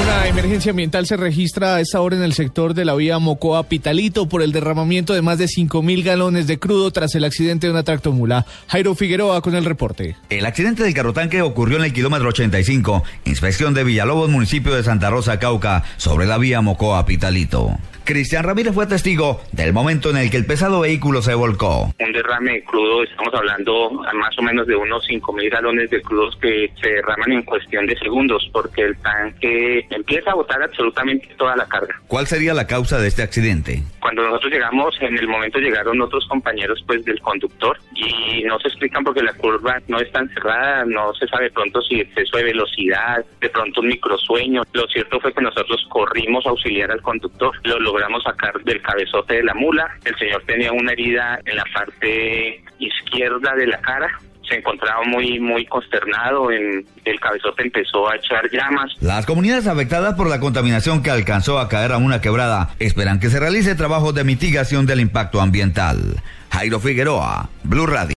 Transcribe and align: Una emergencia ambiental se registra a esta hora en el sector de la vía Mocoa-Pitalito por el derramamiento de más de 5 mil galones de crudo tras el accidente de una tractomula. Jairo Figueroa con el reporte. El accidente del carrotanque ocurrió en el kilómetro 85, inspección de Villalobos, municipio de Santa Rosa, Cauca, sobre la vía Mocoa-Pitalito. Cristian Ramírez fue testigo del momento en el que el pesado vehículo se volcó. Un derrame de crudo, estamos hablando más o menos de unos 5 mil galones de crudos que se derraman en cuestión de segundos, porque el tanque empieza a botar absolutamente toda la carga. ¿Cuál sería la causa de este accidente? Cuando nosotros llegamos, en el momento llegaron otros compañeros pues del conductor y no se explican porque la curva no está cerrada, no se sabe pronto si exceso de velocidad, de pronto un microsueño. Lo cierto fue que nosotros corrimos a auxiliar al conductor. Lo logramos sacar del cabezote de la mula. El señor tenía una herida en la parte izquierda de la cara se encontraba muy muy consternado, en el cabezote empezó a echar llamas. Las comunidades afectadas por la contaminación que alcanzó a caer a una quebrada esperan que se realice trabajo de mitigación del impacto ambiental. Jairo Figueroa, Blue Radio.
Una 0.00 0.26
emergencia 0.26 0.70
ambiental 0.70 1.06
se 1.06 1.16
registra 1.16 1.76
a 1.76 1.80
esta 1.80 2.00
hora 2.00 2.16
en 2.16 2.22
el 2.22 2.32
sector 2.32 2.74
de 2.74 2.84
la 2.84 2.94
vía 2.94 3.18
Mocoa-Pitalito 3.18 4.28
por 4.28 4.42
el 4.42 4.50
derramamiento 4.50 5.14
de 5.14 5.22
más 5.22 5.38
de 5.38 5.46
5 5.46 5.82
mil 5.82 6.02
galones 6.02 6.46
de 6.46 6.58
crudo 6.58 6.90
tras 6.90 7.14
el 7.14 7.24
accidente 7.24 7.66
de 7.66 7.72
una 7.72 7.84
tractomula. 7.84 8.44
Jairo 8.66 8.94
Figueroa 8.94 9.40
con 9.40 9.54
el 9.54 9.64
reporte. 9.64 10.16
El 10.30 10.46
accidente 10.46 10.82
del 10.82 10.94
carrotanque 10.94 11.42
ocurrió 11.42 11.78
en 11.78 11.84
el 11.84 11.92
kilómetro 11.92 12.28
85, 12.28 13.04
inspección 13.24 13.72
de 13.74 13.84
Villalobos, 13.84 14.30
municipio 14.30 14.74
de 14.74 14.82
Santa 14.82 15.10
Rosa, 15.10 15.38
Cauca, 15.38 15.84
sobre 15.96 16.26
la 16.26 16.38
vía 16.38 16.60
Mocoa-Pitalito. 16.60 17.78
Cristian 18.04 18.44
Ramírez 18.44 18.74
fue 18.74 18.86
testigo 18.86 19.40
del 19.52 19.72
momento 19.72 20.10
en 20.10 20.18
el 20.18 20.30
que 20.30 20.36
el 20.36 20.44
pesado 20.44 20.80
vehículo 20.80 21.22
se 21.22 21.34
volcó. 21.34 21.92
Un 21.98 22.12
derrame 22.12 22.52
de 22.52 22.64
crudo, 22.64 23.02
estamos 23.02 23.32
hablando 23.34 23.90
más 23.90 24.38
o 24.38 24.42
menos 24.42 24.66
de 24.66 24.76
unos 24.76 25.04
5 25.06 25.32
mil 25.32 25.48
galones 25.48 25.88
de 25.90 26.02
crudos 26.02 26.36
que 26.40 26.70
se 26.80 26.88
derraman 26.88 27.32
en 27.32 27.42
cuestión 27.42 27.86
de 27.86 27.98
segundos, 27.98 28.48
porque 28.52 28.82
el 28.82 28.96
tanque 28.98 29.86
empieza 29.90 30.32
a 30.32 30.34
botar 30.34 30.62
absolutamente 30.62 31.28
toda 31.38 31.56
la 31.56 31.66
carga. 31.66 31.94
¿Cuál 32.06 32.26
sería 32.26 32.52
la 32.52 32.66
causa 32.66 32.98
de 32.98 33.08
este 33.08 33.22
accidente? 33.22 33.82
Cuando 34.04 34.22
nosotros 34.22 34.52
llegamos, 34.52 34.94
en 35.00 35.16
el 35.16 35.26
momento 35.26 35.58
llegaron 35.58 35.98
otros 36.02 36.28
compañeros 36.28 36.84
pues 36.86 37.02
del 37.06 37.22
conductor 37.22 37.78
y 37.94 38.42
no 38.42 38.58
se 38.58 38.68
explican 38.68 39.02
porque 39.02 39.22
la 39.22 39.32
curva 39.32 39.80
no 39.88 39.98
está 39.98 40.22
cerrada, 40.26 40.84
no 40.84 41.14
se 41.14 41.26
sabe 41.26 41.50
pronto 41.50 41.80
si 41.80 42.00
exceso 42.00 42.36
de 42.36 42.44
velocidad, 42.44 43.24
de 43.40 43.48
pronto 43.48 43.80
un 43.80 43.88
microsueño. 43.88 44.62
Lo 44.74 44.86
cierto 44.88 45.18
fue 45.20 45.32
que 45.32 45.40
nosotros 45.40 45.86
corrimos 45.88 46.44
a 46.44 46.50
auxiliar 46.50 46.90
al 46.90 47.00
conductor. 47.00 47.54
Lo 47.64 47.80
logramos 47.80 48.22
sacar 48.24 48.62
del 48.62 48.82
cabezote 48.82 49.36
de 49.36 49.44
la 49.44 49.54
mula. 49.54 49.96
El 50.04 50.18
señor 50.18 50.42
tenía 50.44 50.70
una 50.70 50.92
herida 50.92 51.40
en 51.46 51.56
la 51.56 51.64
parte 51.72 52.62
izquierda 52.78 53.54
de 53.54 53.68
la 53.68 53.80
cara 53.80 54.20
se 54.54 54.60
encontraba 54.60 55.02
muy 55.04 55.40
muy 55.40 55.66
consternado, 55.66 56.50
en 56.50 56.86
el 57.04 57.20
cabezote 57.20 57.62
empezó 57.62 58.08
a 58.08 58.16
echar 58.16 58.48
llamas. 58.50 58.92
Las 59.00 59.26
comunidades 59.26 59.66
afectadas 59.66 60.14
por 60.14 60.28
la 60.28 60.40
contaminación 60.40 61.02
que 61.02 61.10
alcanzó 61.10 61.58
a 61.58 61.68
caer 61.68 61.92
a 61.92 61.98
una 61.98 62.20
quebrada 62.20 62.70
esperan 62.78 63.20
que 63.20 63.30
se 63.30 63.40
realice 63.40 63.74
trabajo 63.74 64.12
de 64.12 64.24
mitigación 64.24 64.86
del 64.86 65.00
impacto 65.00 65.40
ambiental. 65.40 66.22
Jairo 66.50 66.78
Figueroa, 66.78 67.48
Blue 67.64 67.86
Radio. 67.86 68.12